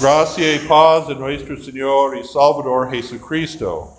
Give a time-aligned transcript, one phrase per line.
[0.00, 3.92] Gracia y paz de nuestro Señor y Salvador Jesucristo.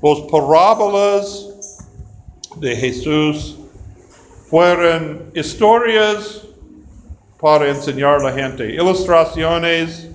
[0.00, 1.48] Los parábolas
[2.56, 3.56] de Jesús
[4.48, 6.42] fueron historias
[7.40, 10.08] para enseñar a la gente, ilustraciones,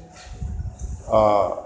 [1.12, 1.60] ah,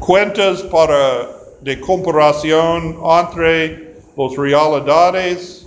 [0.00, 1.30] cuentas para
[1.62, 5.59] de comparación entre las realidades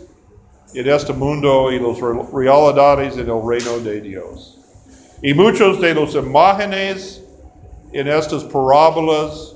[0.73, 4.59] en este mundo y las re- realidades en el reino de Dios.
[5.21, 7.23] Y muchos de los imágenes
[7.93, 9.55] en estas parábolas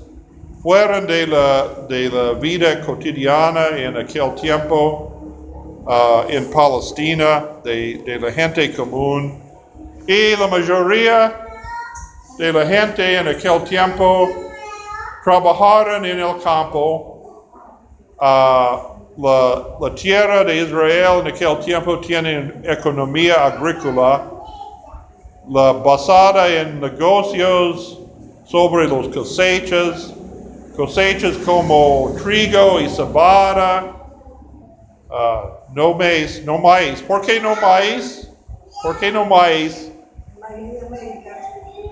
[0.62, 8.18] fueron de la, de la vida cotidiana en aquel tiempo ah, en Palestina, de, de
[8.18, 9.42] la gente común.
[10.06, 11.46] Y la mayoría
[12.38, 14.28] de la gente en aquel tiempo
[15.24, 17.44] trabajaron en el campo.
[18.20, 24.30] Ah, la, la tierra de Israel en aquel tiempo tiene economía agrícola,
[25.48, 27.98] la basada en negocios
[28.44, 30.14] sobre los cosechas,
[30.76, 33.92] cosechas como trigo y cebada,
[35.10, 35.42] ah,
[35.74, 37.02] no maíz, no maíz.
[37.02, 38.30] ¿Por qué no maíz?
[38.84, 39.90] ¿Por qué no maíz?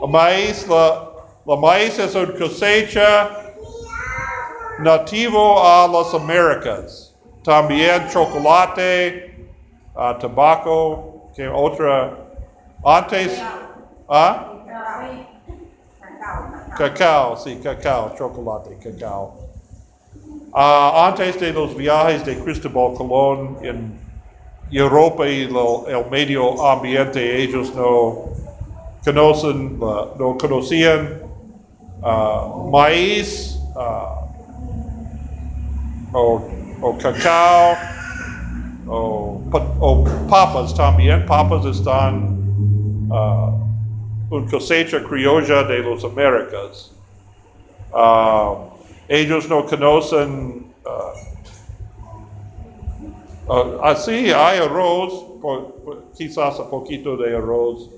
[0.01, 1.11] El maíz, la,
[1.45, 3.31] la maíz es una cosecha
[4.79, 7.06] nativo a las Américas.
[7.47, 9.55] También chocolate,
[9.94, 12.27] ah, tabaco, que otra.
[12.83, 13.41] Antes,
[14.08, 14.52] ¿ah?
[16.77, 19.44] Cacao, sí, cacao, chocolate, cacao.
[20.52, 24.00] Ah, antes de los viajes de Cristóbal Colón en
[24.69, 28.30] Europa y lo- el medio ambiente, ellos no
[29.05, 31.22] conocen, la- no conocían
[32.02, 34.17] ah, maíz ah,
[36.12, 37.77] o, o cacao
[38.89, 39.43] o,
[39.81, 41.25] o papas también.
[41.27, 42.37] Papas están
[43.11, 43.53] ah,
[44.31, 46.93] una cosecha criolla de las Américas.
[47.93, 48.55] Ah,
[49.09, 51.13] ellos no conocen, ah,
[53.48, 55.25] ah, así hay arroz,
[56.17, 57.91] quizás un poquito de arroz.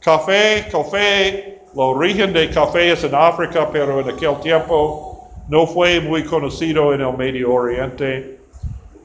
[0.00, 5.11] Café, café, el origen de café es en África, pero en aquel tiempo
[5.52, 8.38] no fue muy conocido en el Medio Oriente.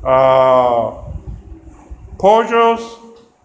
[0.01, 0.93] Ah,
[2.17, 3.01] pollos,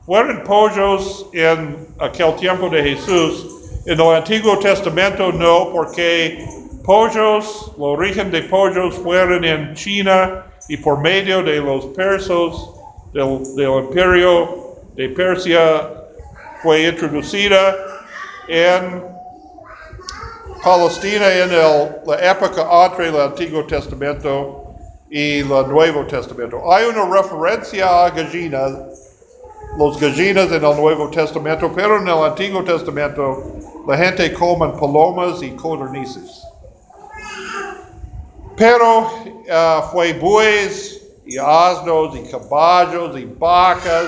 [0.06, 3.82] fueron pollos en aquel tiempo de Jesús.
[3.86, 6.46] En el Antiguo Testamento no, porque
[6.84, 12.72] pollos, el origen de pollos fueron en China y por medio de los persos
[13.12, 15.90] del, del imperio de Persia
[16.62, 17.74] fue introducida
[18.46, 19.12] en
[20.62, 24.65] Palestina en el- la época entre el Antiguo Testamento
[25.11, 26.73] y el Nuevo Testamento.
[26.73, 28.73] Hay una referencia a gallinas,
[29.77, 33.45] los gallinas en el Nuevo Testamento, pero en el Antiguo Testamento
[33.87, 36.49] la gente come palomas y codornices.
[38.56, 39.11] Pero
[39.50, 44.06] ah, fue bueyes y asnos y caballos y vacas,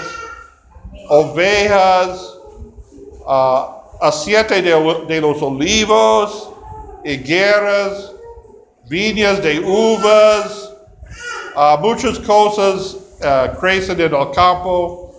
[1.11, 2.39] ovejas,
[3.27, 4.71] ah, aceite de,
[5.09, 6.51] de los olivos,
[7.05, 8.13] higueras,
[8.89, 10.73] viñas de uvas,
[11.81, 15.15] muchas cosas ah, crecen en el campo,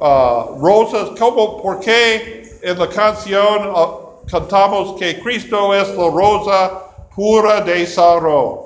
[0.00, 3.98] ah, rosas, por qué en la canción ah,
[4.30, 6.82] cantamos que Cristo es la rosa
[7.14, 8.60] pura de Sarón.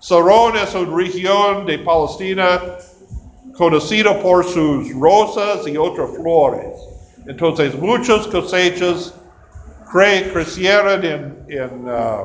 [0.00, 2.60] Sarón es una región de Palestina
[3.56, 6.93] conocida por sus rosas y otras flores.
[7.26, 9.14] Entonces muchas cosechas
[9.92, 12.24] cre- crecieron en, en, ah,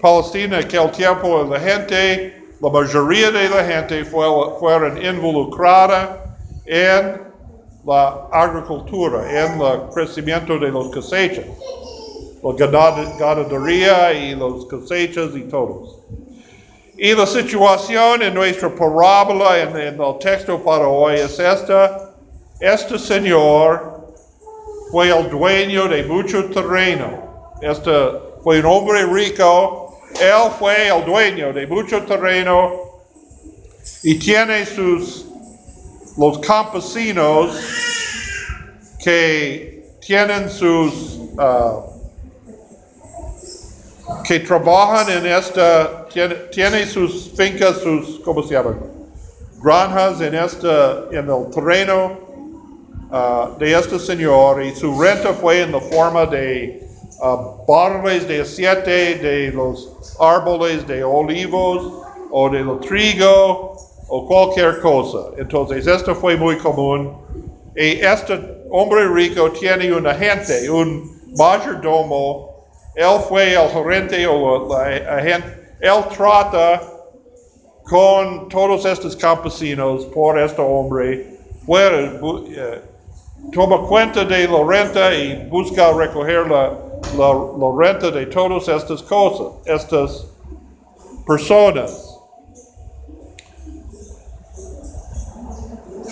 [0.00, 4.26] Palestina aquel tiempo la gente, la mayoría de la gente fue,
[4.58, 6.24] fueron involucrada
[6.66, 7.20] en
[7.84, 11.44] la agricultura, en el crecimiento de los cosechas,
[12.42, 15.96] la ganad- ganadería y los cosechas y todos.
[16.96, 22.12] Y la situación en nuestra parábola, en, en el texto para hoy, es esta.
[22.60, 24.07] Este señor
[24.90, 27.52] fue el dueño de mucho terreno.
[27.60, 27.90] Este
[28.42, 30.00] fue un hombre rico.
[30.20, 32.72] Él fue el dueño de mucho terreno
[34.02, 35.26] y tiene sus,
[36.16, 37.56] los campesinos
[39.02, 41.84] que tienen sus, ah,
[44.24, 46.06] que trabajan en esta,
[46.50, 48.76] tiene, sus fincas, sus, ¿cómo se llama?
[49.62, 52.27] Granjas en esta, en el terreno
[53.10, 56.88] ah, de este señor y su renta fue en la forma de
[57.66, 63.76] barriles de aceite de los árboles de olivos o de lo trigo
[64.08, 65.30] o cualquier cosa.
[65.36, 67.16] Entonces, esto fue muy común.
[67.76, 68.40] Y este
[68.70, 72.48] hombre rico tiene una gente, un mayordomo,
[72.94, 76.82] él fue el gerente o la agente, él trata
[77.84, 82.18] con todos estos campesinos por este hombre, fuera,
[83.52, 86.72] toma cuenta de la renta y busca recoger la,
[87.16, 90.26] la, renta de todas estas cosas, estas
[91.26, 92.04] personas.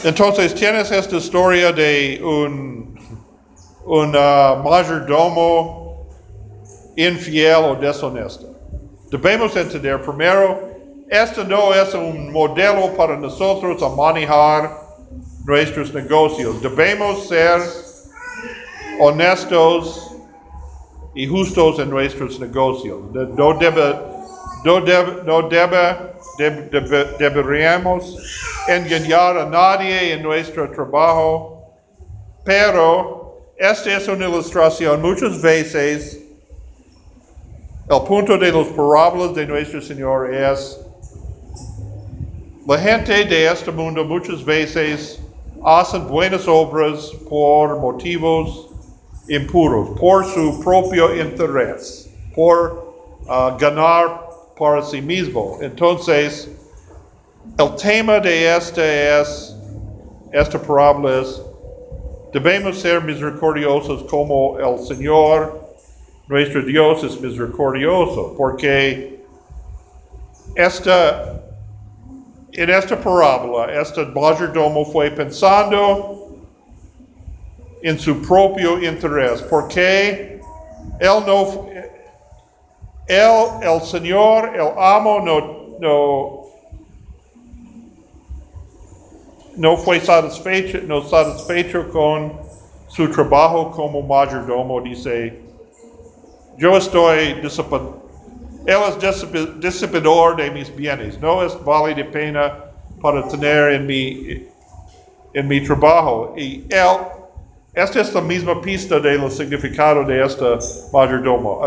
[0.05, 2.99] Entonces tienes esta historia de un,
[3.87, 6.07] un ah, mayordomo
[6.97, 8.55] infiel o deshonesto.
[9.11, 10.61] Debemos entender primero,
[11.09, 14.86] esto no es un modelo para nosotros a manejar
[15.47, 16.61] nuestros negocios.
[16.61, 17.61] Debemos ser
[18.99, 20.13] honestos
[21.15, 22.99] y justos en nuestros negocios.
[23.13, 23.97] No debe,
[24.65, 25.97] no debe, no debe,
[26.37, 28.19] deb- debe- deberíamos
[28.67, 31.63] engañar a nadie en nuestro trabajo,
[32.45, 36.23] pero esta es una ilustración muchas veces.
[37.89, 40.81] El punto de los parábolas de nuestro Señor es
[42.67, 45.23] la gente de este mundo muchas veces
[45.65, 48.69] hacen buenas obras por motivos
[49.29, 52.95] impuros, por su propio interés, por
[53.29, 55.59] ah, ganar para sí mismo.
[55.61, 56.51] Entonces,
[57.59, 59.57] el tema de este es,
[60.33, 61.43] esta parábola es,
[62.33, 65.61] debemos ser misericordiosos como el Señor,
[66.29, 69.21] nuestro Dios, es misericordioso, porque
[70.57, 71.46] esta
[72.57, 76.29] en esta parábola, este mayordomo fue pensando
[77.83, 80.41] en su propio interés, porque
[80.99, 81.67] él no,
[83.07, 86.47] él, el Señor, el amo, no, no,
[89.57, 92.33] no fue satisfecho, no satisfecho con
[92.89, 95.39] su trabajo como mayordomo, dice,
[96.57, 98.06] yo estoy disciplinado.
[98.67, 101.21] Él es disciplinador de mis bienes.
[101.21, 102.65] No es vale de pena
[103.01, 104.45] para tener en mi,
[105.35, 106.35] en mi trabajo.
[106.37, 106.97] Y él,
[107.75, 110.45] esta es la misma pista del significado de este
[110.93, 111.63] mayordomo.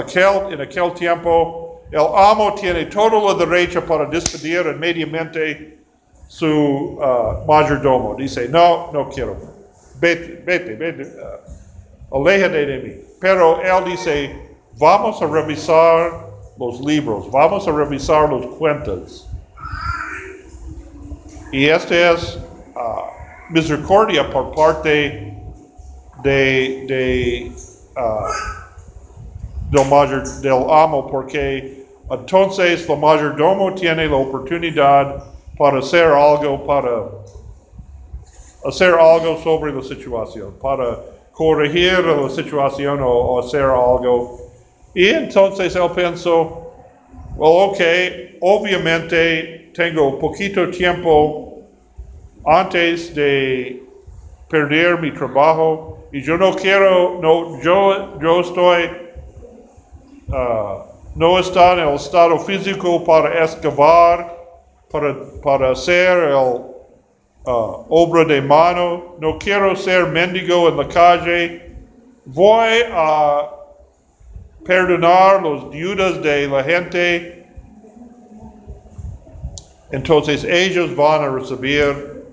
[0.52, 5.80] En aquel tiempo, el amo tiene todo el derecho para despedir inmediatamente
[6.28, 8.16] su ah, mayordomo.
[8.16, 9.38] Dice, no, no quiero.
[10.02, 11.08] Vete, vete, vete.
[12.12, 12.94] aléjate de mí.
[13.22, 14.36] Pero él dice,
[14.78, 16.29] vamos a revisar
[16.60, 19.26] los libros, vamos a revisar los cuentas.
[21.54, 22.38] Y esta es
[22.76, 23.06] ah,
[23.50, 25.34] misericordia por parte
[26.22, 27.52] de, de,
[27.96, 28.28] ah,
[29.72, 35.24] del, mayor, del amo, porque entonces el mayordomo tiene la oportunidad
[35.58, 37.06] para hacer algo, para
[38.66, 41.00] hacer algo sobre la situación, para
[41.32, 44.49] corregir la situación o hacer algo.
[44.94, 46.74] Y entonces él pensó,
[47.36, 47.80] well, ok,
[48.42, 51.62] obviamente tengo poquito tiempo
[52.46, 53.84] antes de
[54.50, 58.90] perder mi trabajo y yo no quiero, no, yo, yo estoy,
[60.34, 64.36] ah, no está en el estado físico para excavar,
[64.92, 66.34] para, para hacer el
[67.46, 71.76] ah, obra de mano, no quiero ser mendigo en la calle,
[72.26, 73.59] voy a
[74.66, 77.48] perdonar los deudas de la gente,
[79.92, 82.24] entonces ellos van a recibir,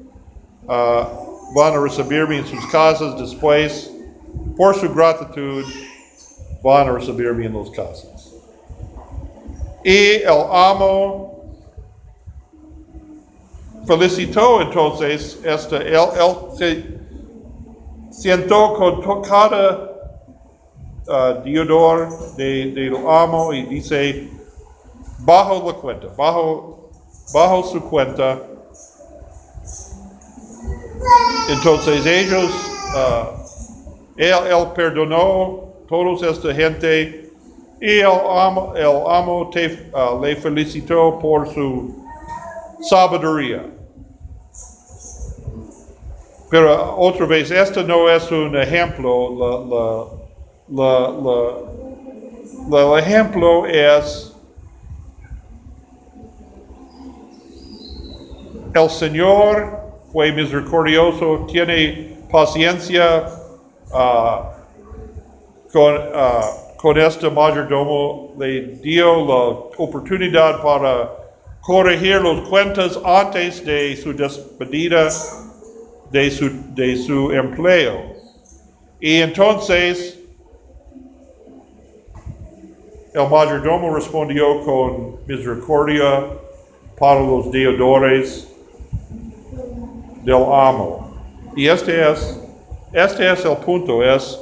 [0.68, 1.08] ah,
[1.54, 3.90] van a recibirme en sus casas después,
[4.56, 5.64] por su gratitud,
[6.62, 8.34] van a recibirme en las casas.
[9.84, 11.44] Y el amo
[13.86, 16.96] felicitó entonces, este, él, él se
[18.10, 19.95] sentó con cada
[21.08, 24.30] uh, deudor de, del amo y dice,
[25.18, 26.90] bajo la cuenta, bajo,
[27.32, 28.40] bajo su cuenta.
[31.48, 32.50] Entonces ellos,
[32.94, 33.46] uh,
[34.16, 37.32] él, él perdonó todos esta gente
[37.80, 41.94] y el amo, el amo te- uh, le felicitó por su
[42.80, 43.64] sabiduría.
[46.48, 50.15] Pero otra vez, esto no es un ejemplo, la, la,
[50.68, 51.10] la-
[52.68, 54.32] la- el ejemplo es
[58.74, 59.78] el Señor
[60.12, 63.28] fue misericordioso, tiene paciencia
[63.92, 64.52] ah,
[65.72, 69.42] con, ah, con este mayordomo, le dio la
[69.78, 71.10] oportunidad para
[71.62, 75.08] corregir los cuentas antes de su despedida
[76.10, 78.14] de su, de su empleo.
[79.00, 80.15] Y entonces
[83.16, 86.26] el mayordomo respondió con misericordia
[86.98, 88.46] para los deudores
[90.22, 91.10] del amo.
[91.56, 92.38] Y este es,
[92.92, 94.38] este es el punto, es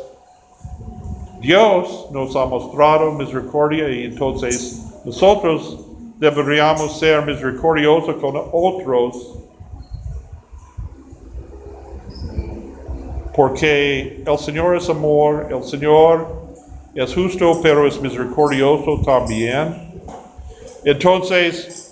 [1.41, 5.79] Dios nos ha mostrado misericordia y entonces nosotros
[6.19, 9.39] deberíamos ser misericordiosos con otros
[13.37, 16.44] porque el Señor es amor, el Señor
[16.95, 19.93] es justo, pero es misericordioso también.
[20.85, 21.85] Entonces,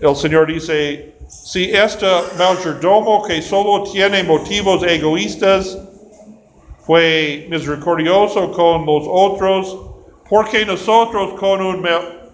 [0.00, 2.06] el Señor dice, si este
[2.38, 5.78] mayordomo que solo tiene motivos egoístas
[6.86, 9.76] fue misericordioso con los otros,
[10.28, 11.86] porque nosotros con un,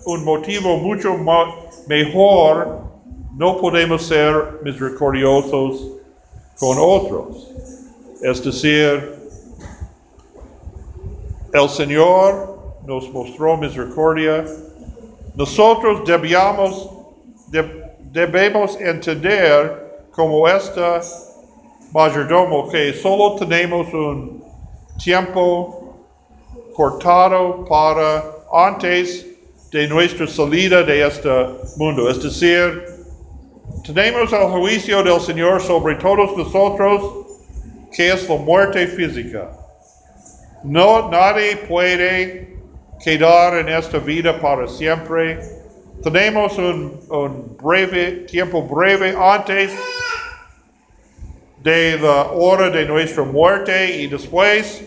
[0.05, 1.17] un motivo mucho
[1.87, 2.83] mejor
[3.37, 5.89] no podemos ser misericordiosos
[6.59, 7.51] con otros.
[8.21, 9.15] Es decir,
[11.55, 14.45] el Señor nos mostró misericordia.
[15.37, 16.91] Nosotros debíamos,
[18.13, 21.01] debemos entender como esta
[21.93, 24.43] mayordomo que solo tenemos un
[25.03, 25.95] tiempo
[26.75, 29.25] cortado para antes
[29.71, 31.31] de nuestra salida de este
[31.77, 32.11] mundo.
[32.11, 32.85] Es decir,
[33.85, 37.27] tenemos el juicio del Señor sobre todos nosotros
[37.93, 39.63] que es la muerte física.
[40.64, 42.56] No, nadie puede
[43.02, 45.38] quedar en esta vida para siempre.
[46.02, 49.73] Tenemos un, un breve tiempo breve antes
[51.62, 54.83] de la hora de nuestra muerte y después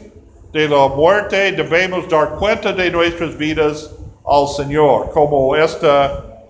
[0.52, 3.92] de la muerte debemos dar cuenta de nuestras vidas
[4.26, 6.42] al Señor, como esta,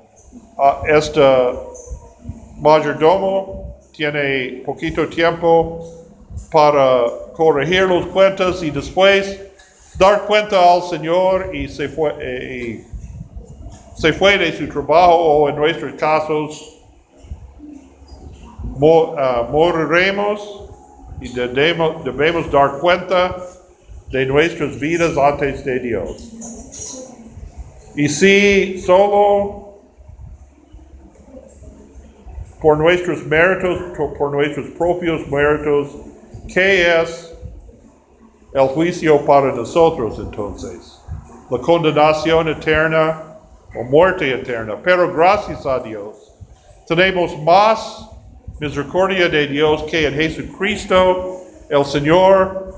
[0.57, 1.51] uh, esta
[2.57, 5.85] mayordomo tiene poquito tiempo
[6.51, 9.39] para corregir los cuentas y después
[9.97, 15.49] dar cuenta al Señor y se fue, eh, y se fue de su trabajo o
[15.49, 16.77] en nuestros casos
[18.79, 20.69] uh, moriremos
[21.19, 23.35] y debemos, debemos dar cuenta
[24.11, 27.07] de nuestras vidas antes de Dios.
[27.95, 29.79] Y si solo
[32.61, 33.81] por nuestros méritos,
[34.17, 36.06] por nuestros propios méritos,
[36.47, 37.33] ¿Qué es
[38.53, 41.01] el juicio para nosotros entonces?
[41.49, 43.37] La condenación eterna
[43.75, 44.77] o muerte eterna.
[44.81, 46.33] Pero gracias a Dios,
[46.87, 48.09] tenemos más
[48.59, 51.41] misericordia de Dios que en Jesucristo.
[51.69, 52.73] El Señor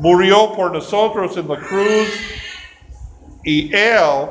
[0.00, 2.08] murió por nosotros en la cruz
[3.44, 4.26] y Él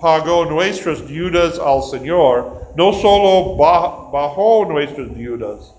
[0.00, 2.62] pagó nuestras deudas al Señor.
[2.74, 5.72] No solo bajó nuestras deudas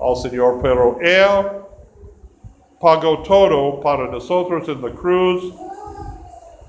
[0.00, 1.65] al Señor, pero Él
[2.80, 5.54] pagó todo para nosotros en la cruz.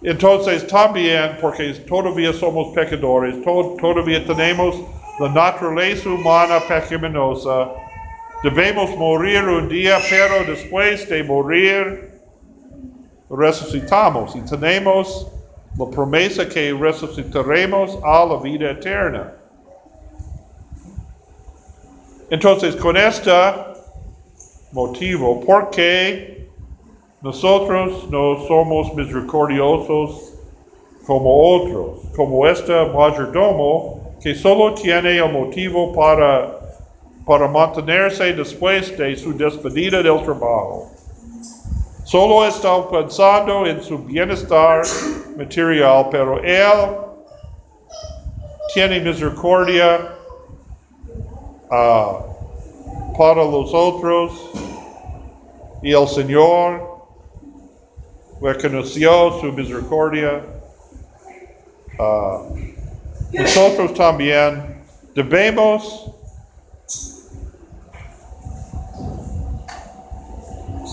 [0.03, 4.75] Entonces también, porque todavía somos pecadores, todavía tenemos
[5.19, 7.69] la naturaleza humana pecaminosa,
[8.43, 12.21] debemos morir un día, pero después de morir
[13.29, 15.27] resucitamos y tenemos
[15.77, 19.33] la promesa que resucitaremos a la vida eterna.
[22.29, 23.66] Entonces, con esta
[24.71, 26.47] motivo porque
[27.21, 30.33] nosotros no somos misericordiosos
[31.05, 36.59] como otros, como este mayordomo que solo tiene el motivo para,
[37.25, 40.91] para mantenerse después de su despedida del trabajo.
[42.03, 44.83] Solo está pensando en su bienestar
[45.37, 46.97] material, pero él
[48.73, 50.13] tiene misericordia
[51.69, 52.36] uh,
[53.17, 54.51] para los otros
[55.81, 56.97] y el Señor
[58.39, 60.45] reconoció su misericordia.
[61.99, 62.43] Ah,
[63.31, 64.83] nosotros también
[65.15, 66.11] debemos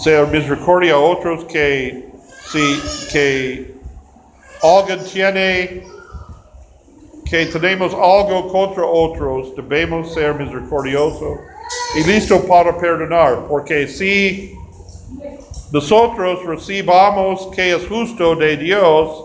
[0.02, 2.08] ser misericordia a otros que
[2.46, 3.74] si que
[4.62, 5.82] alguien tiene
[7.26, 11.53] que tenemos algo contra otros, debemos ser misericordiosos
[11.96, 14.54] y listo para perdonar, porque si
[15.72, 19.24] nosotros recibamos que es justo de Dios,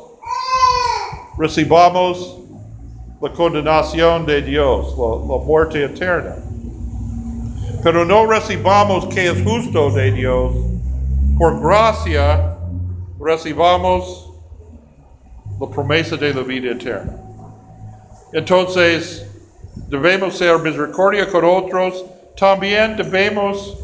[1.38, 2.38] recibamos
[3.22, 6.36] la condenación de Dios, la, la, muerte eterna.
[7.84, 10.54] Pero no recibamos que es justo de Dios,
[11.38, 12.56] por gracia
[13.20, 14.34] recibamos
[15.60, 17.14] la promesa de la vida eterna.
[18.34, 19.26] Entonces,
[19.88, 22.06] debemos ser misericordia con otros
[22.40, 23.78] también debemos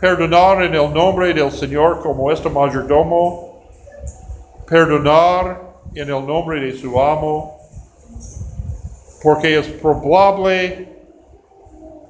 [0.00, 3.62] perdonar en el nombre del Señor como este mayordomo,
[4.66, 5.60] perdonar
[5.94, 7.58] en el nombre de su amo,
[9.22, 10.88] porque es probable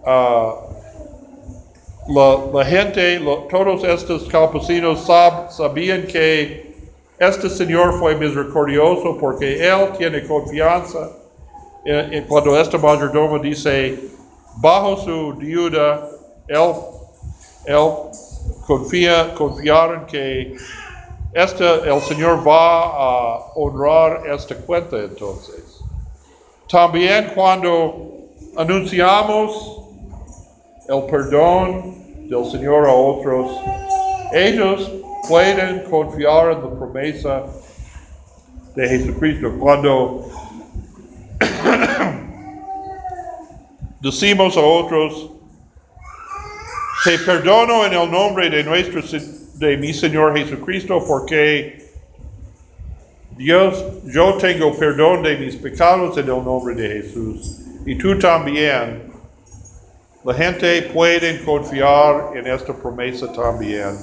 [0.05, 0.55] ah,
[2.09, 6.73] la, gente, todos estos campesinos sab- sabían que
[7.19, 11.11] este Señor fue misericordioso porque Él tiene confianza
[11.85, 13.99] en- en cuando este mayordomo dice,
[14.57, 16.09] bajo su deuda,
[16.49, 16.73] Él,
[17.67, 17.89] él
[18.67, 20.57] confía, confiar en que
[21.33, 25.81] este, el Señor va a honrar esta cuenta entonces.
[26.69, 29.83] También cuando anunciamos
[30.89, 33.53] el perdón del Señor a otros,
[34.33, 34.91] ellos
[35.29, 37.43] pueden confiar en la promesa
[38.75, 39.53] de Jesucristo.
[39.59, 40.29] Cuando
[44.03, 45.31] decimos a otros,
[47.05, 49.01] te perdono en el nombre de nuestro
[49.55, 51.91] de mi Señor Jesucristo porque
[53.37, 59.11] Dios, yo tengo perdón de mis pecados en el nombre de Jesús y tú también.
[60.25, 63.99] La gente puede confiar en esta promesa también.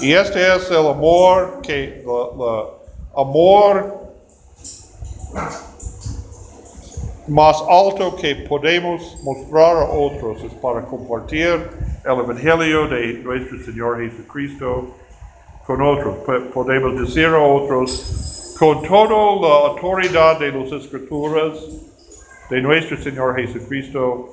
[0.00, 4.06] Y este es el amor que, la- amor
[7.28, 11.68] más alto que podemos mostrar a otros es para compartir
[12.04, 14.96] el Evangelio de nuestro Señor Jesucristo
[15.66, 16.18] con otros.
[16.18, 19.08] Po- Podemos decir a otros, con toda
[19.40, 21.58] la autoridad de las Escrituras
[22.50, 24.32] de nuestro Señor Jesucristo,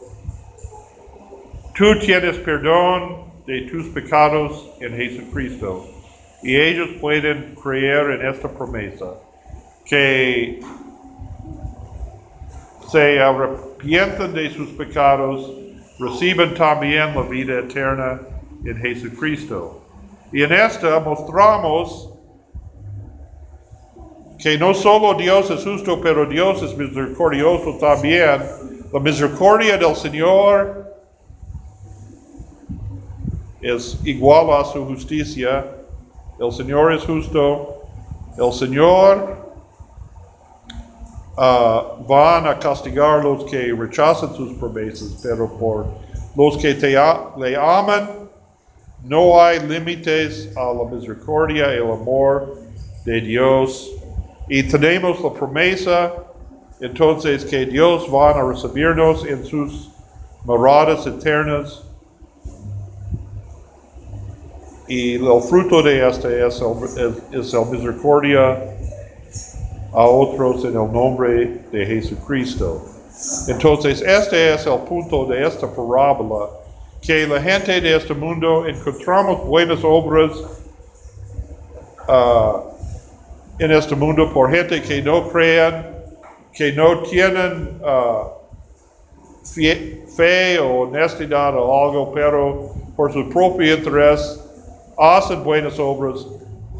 [1.73, 5.85] tú tienes perdón de tus pecados en Jesucristo.
[6.43, 9.15] Y ellos pueden creer en esta promesa,
[9.85, 10.59] que
[12.93, 15.51] se arrepienten de sus pecados,
[15.97, 18.21] reciben también la vida eterna
[18.63, 19.81] en Jesucristo.
[20.31, 22.11] Y en esta mostramos
[24.37, 28.43] que no solo Dios es justo, pero Dios es misericordioso también.
[28.93, 30.93] La misericordia del Señor
[33.59, 35.65] es igual a su justicia.
[36.39, 37.87] El Señor es justo.
[38.37, 39.42] El Señor
[41.37, 45.85] ah, van a castigar los que rechazan sus promesas, pero por
[46.35, 46.89] los que te
[47.37, 48.09] le aman,
[49.03, 52.57] no hay límites a la misericordia y el amor
[53.05, 53.91] de Dios.
[54.47, 56.13] Y tenemos la promesa,
[56.79, 59.91] entonces, que Dios va a recibirnos en sus
[60.45, 61.83] moradas eternas.
[64.87, 68.72] Y el fruto de este es el, es el misericordia
[69.93, 72.81] a otros en el nombre de Jesucristo.
[73.47, 76.49] Entonces, este es el punto de esta parábola,
[77.01, 80.31] que la gente de este mundo encontramos buenas obras
[82.07, 82.63] ah,
[83.59, 85.87] en este mundo por gente que no crean,
[86.53, 88.29] que no tienen ah,
[89.43, 94.39] fie- fe o honestidad o algo, pero por su propio interés
[94.97, 96.25] hacen buenas obras.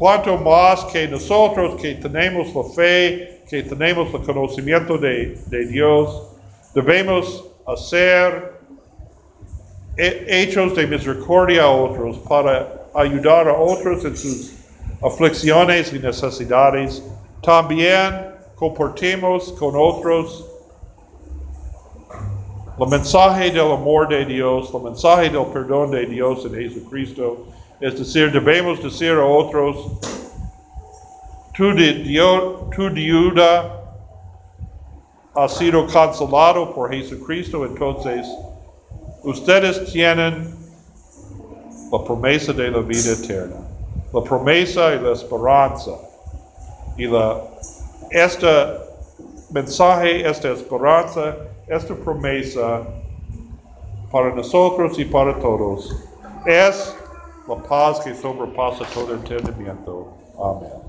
[0.04, 6.24] Cuanto más que nosotros que tenemos la fe, que tenemos el conocimiento de, de Dios,
[6.74, 8.52] debemos hacer
[9.96, 14.52] he- hechos de misericordia a otros para ayudar a otros en sus
[15.00, 17.02] aflicciones y necesidades.
[17.42, 20.44] También compartimos con otros
[22.78, 27.53] el mensaje del amor de Dios, el mensaje del perdón de Dios en Jesucristo.
[27.84, 29.76] Es decir, debemos decir a otros,
[31.52, 33.78] tu, de Dio- tu deuda
[35.34, 38.26] ha sido cancelado por Jesucristo, entonces
[39.22, 40.56] ustedes tienen
[41.92, 43.56] la promesa de la vida eterna,
[44.14, 45.92] la promesa y la esperanza.
[46.96, 47.42] Y la,
[48.10, 48.46] este
[49.50, 51.36] mensaje, esta esperanza,
[51.68, 52.82] esta promesa
[54.10, 55.94] para nosotros y para todos
[56.46, 56.96] es
[57.46, 60.16] la paz que sobrepasa todo entendimiento.
[60.38, 60.83] Amén.